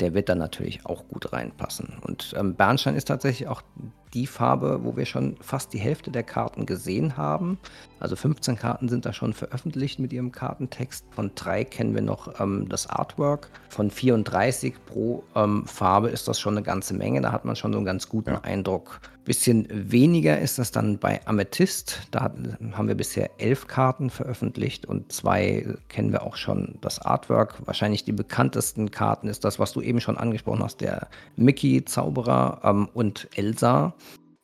[0.00, 1.98] Der wird dann natürlich auch gut reinpassen.
[2.02, 3.62] Und ähm, Bernstein ist tatsächlich auch
[4.12, 7.58] die Farbe, wo wir schon fast die Hälfte der Karten gesehen haben.
[8.04, 11.06] Also 15 Karten sind da schon veröffentlicht mit ihrem Kartentext.
[11.12, 13.48] Von drei kennen wir noch ähm, das Artwork.
[13.70, 17.22] Von 34 pro ähm, Farbe ist das schon eine ganze Menge.
[17.22, 18.40] Da hat man schon so einen ganz guten ja.
[18.42, 19.00] Eindruck.
[19.24, 22.02] Bisschen weniger ist das dann bei Amethyst.
[22.10, 22.30] Da
[22.72, 27.54] haben wir bisher elf Karten veröffentlicht und zwei kennen wir auch schon das Artwork.
[27.64, 32.60] Wahrscheinlich die bekanntesten Karten ist das, was du eben schon angesprochen hast, der Mickey Zauberer
[32.64, 33.94] ähm, und Elsa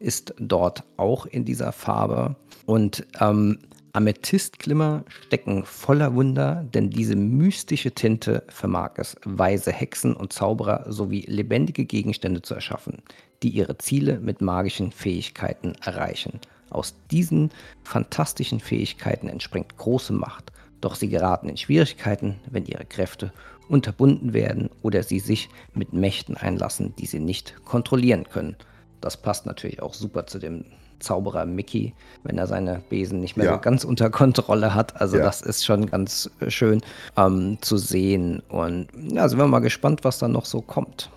[0.00, 2.34] ist dort auch in dieser Farbe.
[2.66, 3.58] Und ähm,
[3.92, 11.24] Amethystglimmer stecken voller Wunder, denn diese mystische Tinte vermag es, weise Hexen und Zauberer sowie
[11.26, 13.02] lebendige Gegenstände zu erschaffen,
[13.42, 16.40] die ihre Ziele mit magischen Fähigkeiten erreichen.
[16.70, 17.50] Aus diesen
[17.82, 23.32] fantastischen Fähigkeiten entspringt große Macht, doch sie geraten in Schwierigkeiten, wenn ihre Kräfte
[23.68, 28.56] unterbunden werden oder sie sich mit Mächten einlassen, die sie nicht kontrollieren können.
[29.00, 30.64] Das passt natürlich auch super zu dem
[30.98, 33.54] Zauberer Mickey, wenn er seine Besen nicht mehr ja.
[33.54, 35.00] so ganz unter Kontrolle hat.
[35.00, 35.24] Also ja.
[35.24, 36.82] das ist schon ganz äh, schön
[37.16, 38.42] ähm, zu sehen.
[38.48, 41.10] Und ja, sind wir mal gespannt, was da noch so kommt.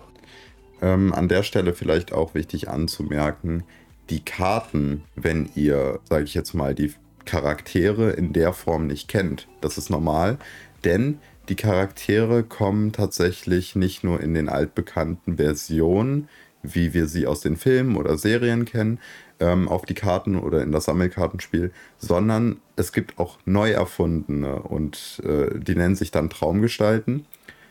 [0.80, 3.64] Ähm, an der Stelle vielleicht auch wichtig anzumerken,
[4.10, 6.92] die Karten, wenn ihr, sage ich jetzt mal, die
[7.24, 10.38] Charaktere in der Form nicht kennt, das ist normal,
[10.84, 11.18] denn
[11.48, 16.28] die Charaktere kommen tatsächlich nicht nur in den altbekannten Versionen,
[16.64, 18.98] wie wir sie aus den Filmen oder Serien kennen,
[19.40, 25.22] ähm, auf die Karten oder in das Sammelkartenspiel, sondern es gibt auch neu erfundene und
[25.24, 27.26] äh, die nennen sich dann Traumgestalten.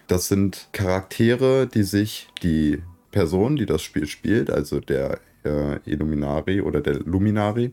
[0.07, 6.61] Das sind Charaktere, die sich die Person, die das Spiel spielt, also der äh, Illuminari
[6.61, 7.71] oder der Luminari,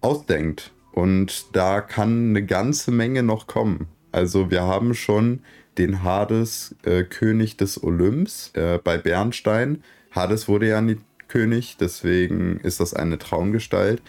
[0.00, 0.72] ausdenkt.
[0.92, 3.88] Und da kann eine ganze Menge noch kommen.
[4.12, 5.40] Also wir haben schon
[5.76, 9.82] den Hades äh, König des Olymps äh, bei Bernstein.
[10.16, 10.96] Hades wurde ja nie
[11.28, 14.02] König, deswegen ist das eine Traumgestalt,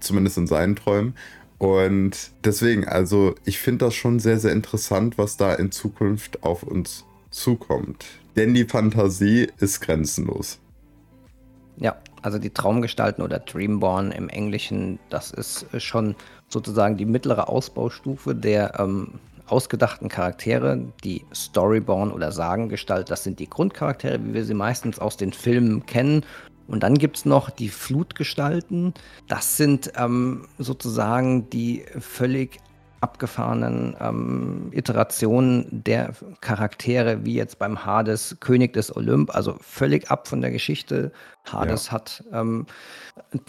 [0.00, 1.14] zumindest in seinen Träumen.
[1.58, 6.64] Und deswegen, also ich finde das schon sehr, sehr interessant, was da in Zukunft auf
[6.64, 8.04] uns zukommt.
[8.34, 10.58] Denn die Fantasie ist grenzenlos.
[11.76, 16.16] Ja, also die Traumgestalten oder Dreamborn im Englischen, das ist schon
[16.48, 19.20] sozusagen die mittlere Ausbaustufe der ähm,
[19.52, 25.18] ausgedachten Charaktere, die Storyborn oder Sagengestalt, das sind die Grundcharaktere, wie wir sie meistens aus
[25.18, 26.24] den Filmen kennen.
[26.66, 28.94] Und dann gibt es noch die Flutgestalten.
[29.28, 32.60] Das sind ähm, sozusagen die völlig
[33.02, 40.28] abgefahrenen ähm, Iterationen der Charaktere, wie jetzt beim Hades König des Olymp, also völlig ab
[40.28, 41.12] von der Geschichte.
[41.44, 41.92] Hades ja.
[41.92, 42.66] hat ähm,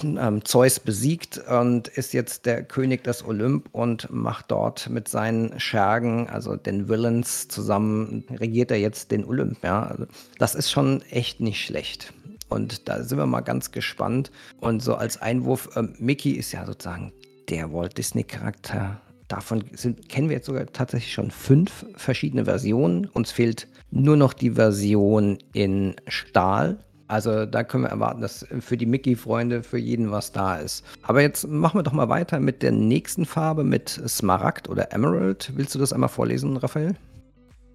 [0.03, 5.59] ähm, Zeus besiegt und ist jetzt der König des Olymp und macht dort mit seinen
[5.59, 9.63] Schergen, also den Villains, zusammen regiert er jetzt den Olymp.
[9.63, 9.83] Ja?
[9.83, 10.05] Also
[10.39, 12.11] das ist schon echt nicht schlecht.
[12.49, 14.31] Und da sind wir mal ganz gespannt.
[14.59, 17.13] Und so als Einwurf, ähm, Mickey ist ja sozusagen
[17.49, 19.01] der Walt Disney-Charakter
[19.33, 23.07] Davon sind, kennen wir jetzt sogar tatsächlich schon fünf verschiedene Versionen.
[23.07, 26.77] Uns fehlt nur noch die Version in Stahl.
[27.07, 30.85] Also da können wir erwarten, dass für die Mickey-Freunde für jeden was da ist.
[31.01, 35.51] Aber jetzt machen wir doch mal weiter mit der nächsten Farbe, mit Smaragd oder Emerald.
[35.55, 36.95] Willst du das einmal vorlesen, Raphael?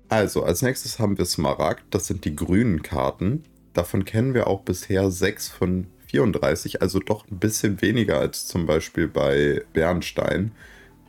[0.09, 1.83] Also, als nächstes haben wir Smaragd.
[1.91, 3.43] Das sind die grünen Karten.
[3.73, 8.65] Davon kennen wir auch bisher 6 von 34, also doch ein bisschen weniger als zum
[8.65, 10.53] Beispiel bei Bernstein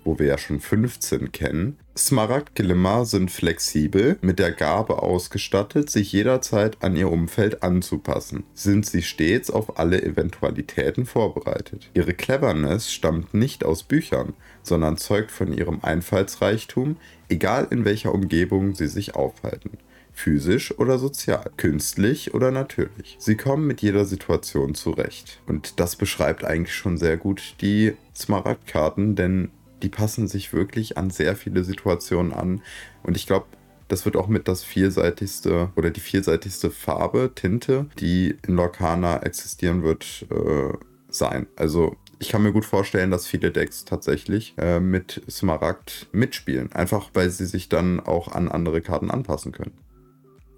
[0.10, 1.78] wo wir ja schon 15 kennen.
[1.95, 8.43] Smaragd-Glimmer sind flexibel, mit der Gabe ausgestattet, sich jederzeit an ihr Umfeld anzupassen.
[8.56, 11.91] Sind sie stets auf alle Eventualitäten vorbereitet.
[11.93, 18.74] Ihre Cleverness stammt nicht aus Büchern, sondern zeugt von ihrem Einfallsreichtum, egal in welcher Umgebung
[18.74, 19.78] sie sich aufhalten
[20.19, 23.15] physisch oder sozial, künstlich oder natürlich.
[23.19, 25.39] Sie kommen mit jeder Situation zurecht.
[25.48, 29.50] Und das beschreibt eigentlich schon sehr gut die Smaragd-Karten, denn
[29.83, 32.61] die passen sich wirklich an sehr viele Situationen an.
[33.03, 33.45] Und ich glaube,
[33.87, 39.83] das wird auch mit das vielseitigste oder die vielseitigste Farbe, Tinte, die in Lorcana existieren
[39.83, 40.77] wird, äh,
[41.09, 41.47] sein.
[41.55, 46.71] Also ich kann mir gut vorstellen, dass viele Decks tatsächlich äh, mit Smaragd mitspielen.
[46.71, 49.73] Einfach weil sie sich dann auch an andere Karten anpassen können.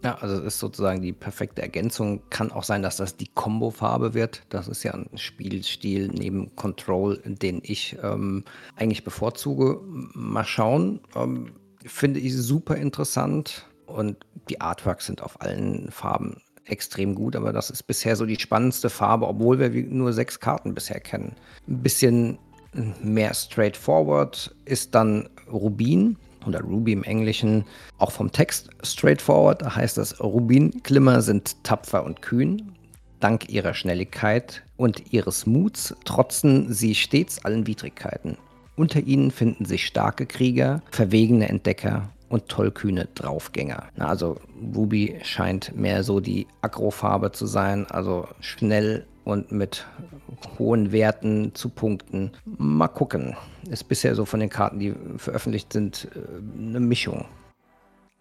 [0.03, 2.21] Ja, also es ist sozusagen die perfekte Ergänzung.
[2.29, 4.41] Kann auch sein, dass das die Combo-Farbe wird.
[4.49, 8.43] Das ist ja ein Spielstil neben Control, den ich ähm,
[8.75, 9.79] eigentlich bevorzuge.
[9.83, 11.01] Mal schauen.
[11.15, 11.51] Ähm,
[11.85, 14.17] finde ich super interessant und
[14.49, 18.89] die Artworks sind auf allen Farben extrem gut, aber das ist bisher so die spannendste
[18.89, 21.35] Farbe, obwohl wir nur sechs Karten bisher kennen.
[21.67, 22.39] Ein bisschen
[23.03, 27.65] mehr straightforward ist dann Rubin oder Ruby im Englischen,
[27.97, 29.61] auch vom Text straightforward.
[29.61, 32.71] Da heißt es, Rubin-Glimmer sind tapfer und kühn.
[33.19, 38.37] Dank ihrer Schnelligkeit und ihres Muts trotzen sie stets allen Widrigkeiten.
[38.75, 43.89] Unter ihnen finden sich starke Krieger, verwegene Entdecker und tollkühne Draufgänger.
[43.99, 44.37] Also
[44.73, 49.85] Ruby scheint mehr so die Agrofarbe zu sein, also schnell und mit
[50.57, 52.31] hohen Werten zu punkten.
[52.45, 53.35] Mal gucken.
[53.69, 57.25] Ist bisher so von den Karten, die veröffentlicht sind, äh, eine Mischung.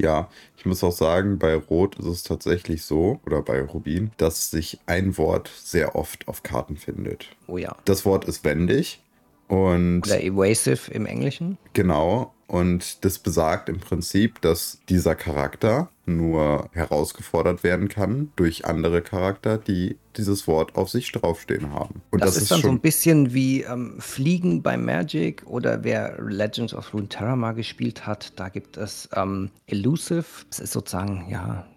[0.01, 4.51] Ja, ich muss auch sagen, bei Rot ist es tatsächlich so, oder bei Rubin, dass
[4.51, 7.27] sich ein Wort sehr oft auf Karten findet.
[7.47, 7.77] Oh ja.
[7.85, 9.03] Das Wort ist wendig.
[9.49, 11.59] Und oder evasive im Englischen.
[11.75, 12.33] Genau.
[12.51, 19.57] Und das besagt im Prinzip, dass dieser Charakter nur herausgefordert werden kann durch andere Charakter,
[19.57, 22.03] die dieses Wort auf sich draufstehen haben.
[22.11, 25.85] Und das, das ist, ist dann so ein bisschen wie ähm, Fliegen bei Magic oder
[25.85, 30.25] wer Legends of Runeterra mal gespielt hat, da gibt es ähm, Elusive.
[30.49, 31.69] Das ist sozusagen, ja,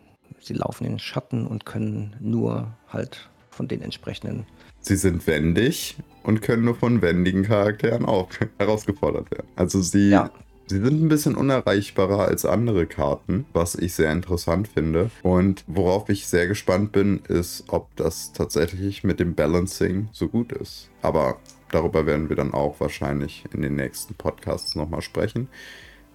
[0.42, 4.48] sie laufen in den Schatten und können nur halt von den entsprechenden.
[4.80, 9.48] Sie sind wendig und können nur von wendigen Charakteren auch herausgefordert werden.
[9.56, 10.32] Also sie ja.
[10.68, 15.12] Sie sind ein bisschen unerreichbarer als andere Karten, was ich sehr interessant finde.
[15.22, 20.54] Und worauf ich sehr gespannt bin, ist, ob das tatsächlich mit dem Balancing so gut
[20.54, 20.90] ist.
[21.02, 21.38] Aber
[21.70, 25.50] darüber werden wir dann auch wahrscheinlich in den nächsten Podcasts nochmal sprechen,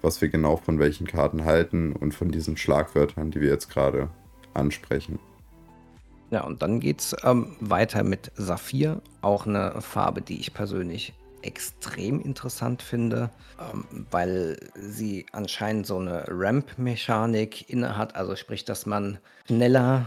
[0.01, 4.09] was wir genau von welchen Karten halten und von diesen Schlagwörtern, die wir jetzt gerade
[4.55, 5.19] ansprechen.
[6.31, 11.13] Ja, und dann geht es ähm, weiter mit Saphir, auch eine Farbe, die ich persönlich
[11.41, 19.19] extrem interessant finde, ähm, weil sie anscheinend so eine Ramp-Mechanik innehat, also sprich, dass man
[19.47, 20.05] schneller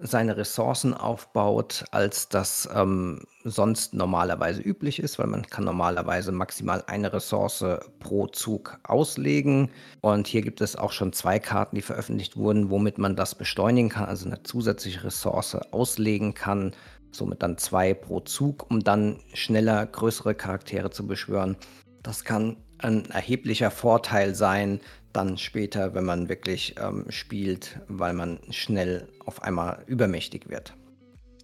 [0.00, 6.82] seine Ressourcen aufbaut, als das ähm, sonst normalerweise üblich ist, weil man kann normalerweise maximal
[6.86, 7.64] eine Ressource
[8.00, 9.70] pro Zug auslegen.
[10.00, 13.88] Und hier gibt es auch schon zwei Karten, die veröffentlicht wurden, womit man das beschleunigen
[13.90, 16.72] kann, also eine zusätzliche Ressource auslegen kann
[17.14, 21.56] somit dann zwei pro Zug, um dann schneller größere Charaktere zu beschwören.
[22.02, 24.80] Das kann ein erheblicher Vorteil sein,
[25.12, 30.74] dann später, wenn man wirklich ähm, spielt, weil man schnell auf einmal übermächtig wird.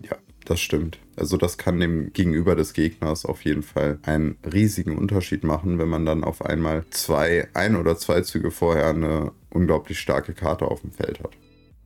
[0.02, 0.98] Ja, das stimmt.
[1.16, 5.88] Also das kann dem Gegenüber des Gegners auf jeden Fall einen riesigen Unterschied machen, wenn
[5.88, 10.80] man dann auf einmal zwei, ein oder zwei Züge vorher eine unglaublich starke Karte auf
[10.80, 11.36] dem Feld hat.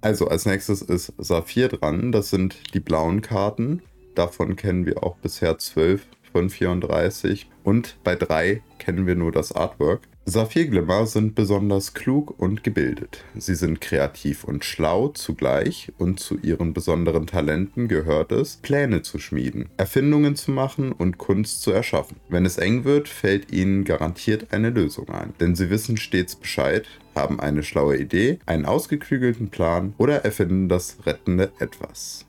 [0.05, 2.12] Also als nächstes ist Saphir dran.
[2.12, 3.81] Das sind die blauen Karten.
[4.14, 7.49] Davon kennen wir auch bisher 12 von 34.
[7.62, 10.03] Und bei drei kennen wir nur das Artwork.
[10.26, 13.22] Saphirglimmer sind besonders klug und gebildet.
[13.37, 19.18] Sie sind kreativ und schlau zugleich und zu ihren besonderen Talenten gehört es, Pläne zu
[19.18, 22.16] schmieden, Erfindungen zu machen und Kunst zu erschaffen.
[22.30, 26.87] Wenn es eng wird, fällt ihnen garantiert eine Lösung ein, denn sie wissen stets Bescheid,
[27.14, 32.23] haben eine schlaue Idee, einen ausgeklügelten Plan oder erfinden das rettende Etwas.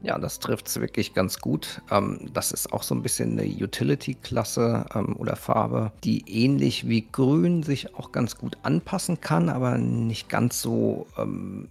[0.00, 1.82] Ja, das trifft es wirklich ganz gut.
[1.90, 7.06] Ähm, das ist auch so ein bisschen eine Utility-Klasse ähm, oder Farbe, die ähnlich wie
[7.10, 11.68] Grün sich auch ganz gut anpassen kann, aber nicht ganz so ähm,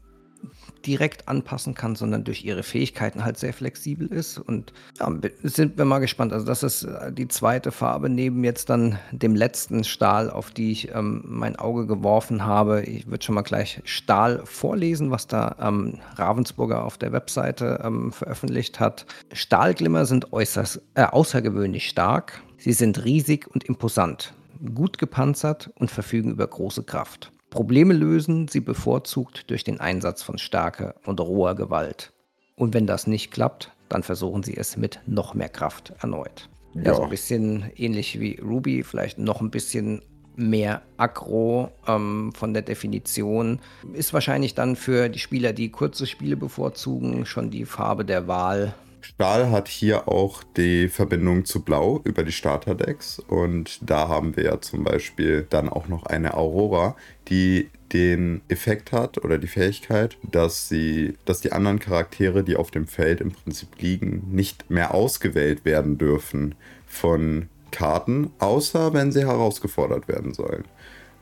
[0.86, 4.38] direkt anpassen kann, sondern durch ihre Fähigkeiten halt sehr flexibel ist.
[4.38, 5.12] Und ja,
[5.44, 6.34] sind wir mal gespannt.
[6.34, 10.72] Also das ist äh, die zweite Farbe neben jetzt dann dem letzten Stahl, auf die
[10.72, 12.84] ich ähm, mein Auge geworfen habe.
[12.84, 18.12] Ich würde schon mal gleich Stahl vorlesen, was da ähm, Ravensburger auf der Webseite ähm,
[18.12, 19.06] veröffentlicht hat.
[19.34, 22.42] Stahlglimmer sind äußerst, äh, außergewöhnlich stark.
[22.58, 24.34] Sie sind riesig und imposant,
[24.74, 27.32] gut gepanzert und verfügen über große Kraft.
[27.50, 32.12] Probleme lösen sie bevorzugt durch den Einsatz von starker und roher Gewalt.
[32.56, 36.50] Und wenn das nicht klappt, dann versuchen sie es mit noch mehr Kraft erneut.
[36.74, 40.02] Ja, so ein bisschen ähnlich wie Ruby, vielleicht noch ein bisschen
[40.36, 43.60] mehr aggro ähm, von der Definition.
[43.94, 48.76] Ist wahrscheinlich dann für die Spieler, die kurze Spiele bevorzugen, schon die Farbe der Wahl.
[49.08, 54.44] Stahl hat hier auch die Verbindung zu Blau über die Starterdecks und da haben wir
[54.44, 56.98] ja zum Beispiel dann auch noch eine Aurora,
[57.30, 62.70] die den Effekt hat oder die Fähigkeit, dass sie, dass die anderen Charaktere, die auf
[62.70, 69.26] dem Feld im Prinzip liegen, nicht mehr ausgewählt werden dürfen von Karten, außer wenn sie
[69.26, 70.66] herausgefordert werden sollen.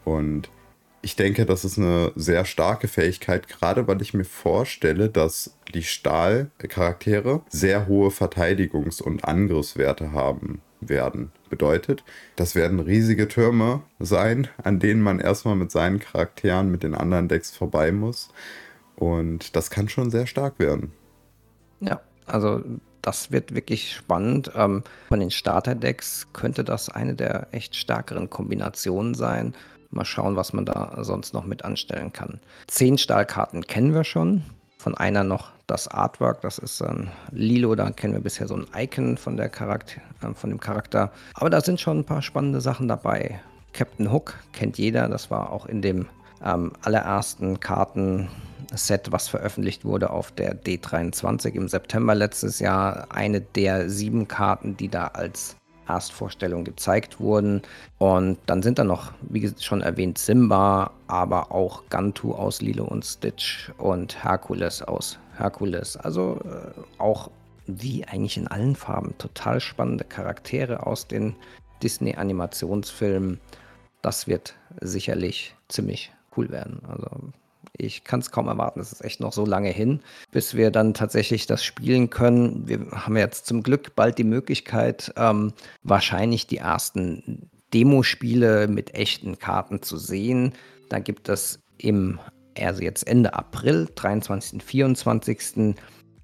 [0.05, 0.49] Und
[1.05, 5.83] ich denke, das ist eine sehr starke Fähigkeit, gerade weil ich mir vorstelle, dass die
[5.83, 11.31] Stahlcharaktere sehr hohe Verteidigungs- und Angriffswerte haben werden.
[11.51, 12.03] Bedeutet,
[12.35, 17.27] das werden riesige Türme sein, an denen man erstmal mit seinen Charakteren, mit den anderen
[17.27, 18.29] Decks vorbei muss.
[18.95, 20.91] Und das kann schon sehr stark werden.
[21.81, 22.63] Ja, also
[23.03, 24.51] das wird wirklich spannend.
[24.55, 29.53] Ähm, von den Starter-Decks könnte das eine der echt stärkeren Kombinationen sein.
[29.95, 32.39] Mal schauen, was man da sonst noch mit anstellen kann.
[32.67, 34.43] Zehn Stahlkarten kennen wir schon.
[34.77, 38.67] Von einer noch das Artwork, das ist ein Lilo, da kennen wir bisher so ein
[38.75, 41.11] Icon von, der Charakter, äh, von dem Charakter.
[41.33, 43.39] Aber da sind schon ein paar spannende Sachen dabei.
[43.73, 46.07] Captain Hook kennt jeder, das war auch in dem
[46.43, 53.89] ähm, allerersten Kartenset, was veröffentlicht wurde auf der D23 im September letztes Jahr, eine der
[53.89, 55.55] sieben Karten, die da als
[55.87, 57.61] Erstvorstellungen gezeigt wurden.
[57.97, 63.05] Und dann sind da noch, wie schon erwähnt, Simba, aber auch Gantu aus Lilo und
[63.05, 65.97] Stitch und Herkules aus Herkules.
[65.97, 67.29] Also äh, auch
[67.67, 71.35] wie eigentlich in allen Farben total spannende Charaktere aus den
[71.83, 73.39] Disney-Animationsfilmen.
[74.01, 76.81] Das wird sicherlich ziemlich cool werden.
[76.87, 77.09] Also
[77.77, 78.79] ich kann es kaum erwarten.
[78.79, 82.67] Es ist echt noch so lange hin, bis wir dann tatsächlich das spielen können.
[82.67, 89.37] Wir haben jetzt zum Glück bald die Möglichkeit, ähm, wahrscheinlich die ersten Demospiele mit echten
[89.39, 90.53] Karten zu sehen.
[90.89, 92.19] Da gibt es im,
[92.57, 94.63] also jetzt Ende April, 23.
[94.63, 95.75] 24.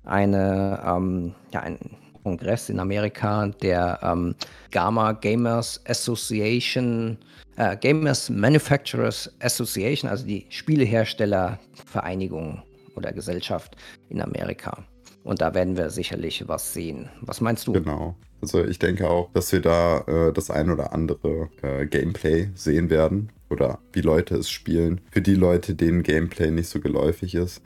[0.03, 1.77] eine, ähm, ja, ein
[2.23, 4.35] Kongress in Amerika der ähm,
[4.71, 7.17] Gamma Gamers Association
[7.57, 12.61] äh, Gamers Manufacturers Association, also die Spieleherstellervereinigung
[12.95, 13.75] oder Gesellschaft
[14.09, 14.85] in Amerika.
[15.23, 17.07] Und da werden wir sicherlich was sehen.
[17.21, 17.73] Was meinst du?
[17.73, 18.15] Genau.
[18.41, 22.89] Also ich denke auch, dass wir da äh, das ein oder andere äh, Gameplay sehen
[22.89, 24.99] werden oder wie Leute es spielen.
[25.11, 27.61] Für die Leute, denen Gameplay nicht so geläufig ist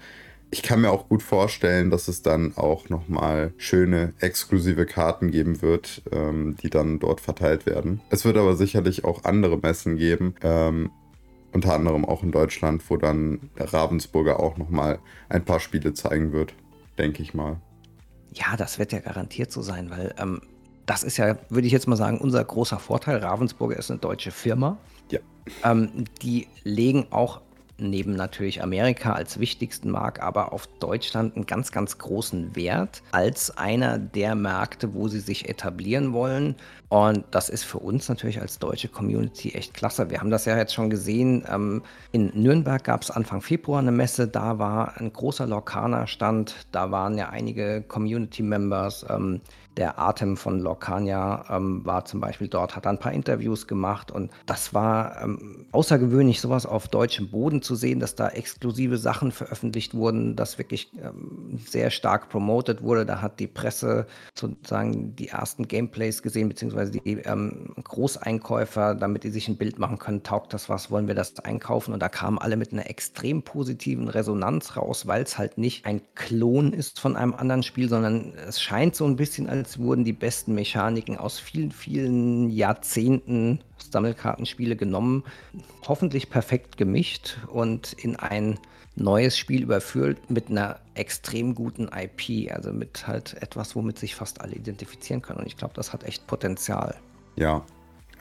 [0.55, 5.61] ich kann mir auch gut vorstellen, dass es dann auch nochmal schöne exklusive Karten geben
[5.61, 7.99] wird, ähm, die dann dort verteilt werden.
[8.09, 10.33] Es wird aber sicherlich auch andere Messen geben.
[10.41, 10.91] Ähm,
[11.51, 16.53] unter anderem auch in Deutschland, wo dann Ravensburger auch nochmal ein paar Spiele zeigen wird,
[16.97, 17.57] denke ich mal.
[18.31, 20.39] Ja, das wird ja garantiert so sein, weil ähm,
[20.85, 23.17] das ist ja, würde ich jetzt mal sagen, unser großer Vorteil.
[23.17, 24.77] Ravensburger ist eine deutsche Firma.
[25.11, 25.19] Ja.
[25.65, 27.41] Ähm, die legen auch
[27.77, 33.57] neben natürlich Amerika als wichtigsten Markt, aber auf Deutschland einen ganz, ganz großen Wert als
[33.57, 36.55] einer der Märkte, wo sie sich etablieren wollen.
[36.89, 40.09] Und das ist für uns natürlich als deutsche Community echt klasse.
[40.09, 41.43] Wir haben das ja jetzt schon gesehen.
[41.51, 46.91] Ähm, in Nürnberg gab es Anfang Februar eine Messe, da war ein großer Lorcaner-Stand, da
[46.91, 49.05] waren ja einige Community-Members.
[49.77, 54.31] Der Atem von Lorcania ähm, war zum Beispiel dort, hat ein paar Interviews gemacht und
[54.45, 59.93] das war ähm, außergewöhnlich, sowas auf deutschem Boden zu sehen, dass da exklusive Sachen veröffentlicht
[59.93, 63.05] wurden, das wirklich ähm, sehr stark promotet wurde.
[63.05, 69.29] Da hat die Presse sozusagen die ersten Gameplays gesehen, beziehungsweise die ähm, Großeinkäufer, damit die
[69.29, 71.93] sich ein Bild machen können, taugt das was, wollen wir das einkaufen?
[71.93, 76.01] Und da kamen alle mit einer extrem positiven Resonanz raus, weil es halt nicht ein
[76.15, 80.03] Klon ist von einem anderen Spiel, sondern es scheint so ein bisschen als damals wurden
[80.03, 85.23] die besten Mechaniken aus vielen, vielen Jahrzehnten Sammelkartenspiele genommen,
[85.87, 88.59] hoffentlich perfekt gemischt und in ein
[88.95, 94.41] neues Spiel überführt mit einer extrem guten IP, also mit halt etwas, womit sich fast
[94.41, 95.39] alle identifizieren können.
[95.39, 96.95] Und ich glaube, das hat echt Potenzial.
[97.35, 97.65] Ja,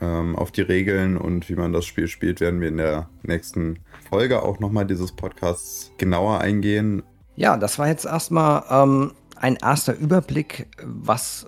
[0.01, 3.81] ähm, auf die Regeln und wie man das Spiel spielt, werden wir in der nächsten
[4.09, 7.03] Folge auch nochmal dieses Podcasts genauer eingehen.
[7.37, 9.13] Ja, das war jetzt erstmal ähm,
[9.45, 11.45] ein erster Überblick, was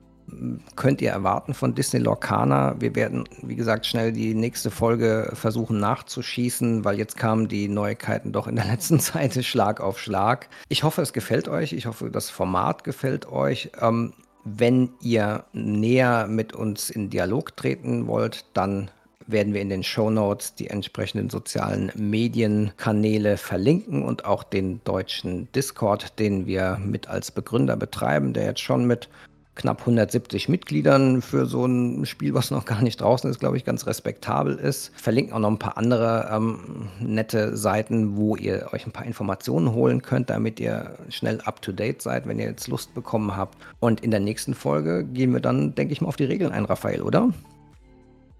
[0.74, 2.76] könnt ihr erwarten von Disney Lorcaner.
[2.78, 8.32] Wir werden, wie gesagt, schnell die nächste Folge versuchen nachzuschießen, weil jetzt kamen die Neuigkeiten
[8.32, 10.50] doch in der letzten Zeit Schlag auf Schlag.
[10.68, 11.72] Ich hoffe, es gefällt euch.
[11.72, 13.70] Ich hoffe, das Format gefällt euch.
[13.80, 14.12] Ähm,
[14.44, 18.90] wenn ihr näher mit uns in Dialog treten wollt, dann
[19.26, 25.50] werden wir in den Show Notes die entsprechenden sozialen Medienkanäle verlinken und auch den deutschen
[25.52, 29.08] Discord, den wir mit als Begründer betreiben, der jetzt schon mit
[29.56, 33.64] knapp 170 Mitgliedern für so ein Spiel, was noch gar nicht draußen ist, glaube ich,
[33.64, 34.92] ganz respektabel ist.
[34.94, 39.72] Verlinken auch noch ein paar andere ähm, nette Seiten, wo ihr euch ein paar Informationen
[39.72, 43.58] holen könnt, damit ihr schnell up-to-date seid, wenn ihr jetzt Lust bekommen habt.
[43.80, 46.66] Und in der nächsten Folge gehen wir dann, denke ich mal, auf die Regeln ein,
[46.66, 47.30] Raphael, oder?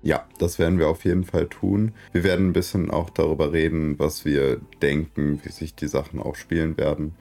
[0.07, 1.93] Ja, das werden wir auf jeden Fall tun.
[2.13, 6.37] Wir werden ein bisschen auch darüber reden, was wir denken, wie sich die Sachen auch
[6.37, 7.15] spielen werden.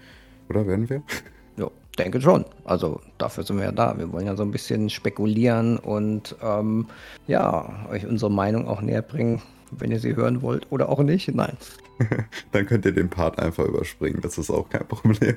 [0.49, 1.01] Oder werden wir?
[1.95, 2.45] denke schon.
[2.63, 3.97] Also dafür sind wir ja da.
[3.97, 6.87] Wir wollen ja so ein bisschen spekulieren und ähm,
[7.27, 11.33] ja, euch unsere Meinung auch näher bringen, wenn ihr sie hören wollt oder auch nicht.
[11.33, 11.57] Nein.
[12.51, 14.19] dann könnt ihr den Part einfach überspringen.
[14.21, 15.35] Das ist auch kein Problem.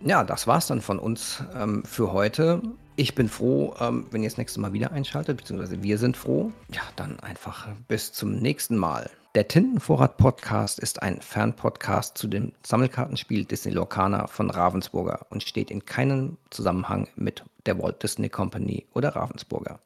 [0.00, 2.62] ja, das war's dann von uns ähm, für heute.
[3.00, 6.52] Ich bin froh, ähm, wenn ihr das nächste Mal wieder einschaltet, beziehungsweise wir sind froh.
[6.70, 9.08] Ja, dann einfach bis zum nächsten Mal.
[9.34, 15.86] Der Tintenvorrat-Podcast ist ein Fernpodcast zu dem Sammelkartenspiel Disney Lorcaner von Ravensburger und steht in
[15.86, 19.80] keinem Zusammenhang mit der Walt Disney Company oder Ravensburger.